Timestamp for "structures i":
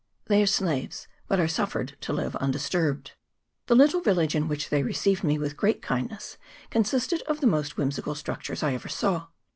8.15-8.73